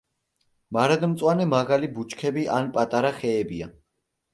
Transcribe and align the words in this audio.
მარადმწვანე 0.77 1.47
მაღალი 1.53 1.93
ბუჩქები 2.01 2.49
ან 2.59 2.77
პატარა 2.79 3.17
ხეებია. 3.23 3.75